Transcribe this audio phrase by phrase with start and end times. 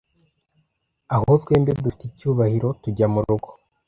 [1.15, 3.49] Aho twembi dufite icyubahiro tujya murugo